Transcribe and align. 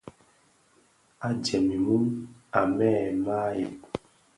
A 1.27 1.29
jèm 1.43 1.67
mum, 1.85 2.05
a 2.59 2.61
mêê 2.77 3.05
maàʼyèg. 3.23 3.75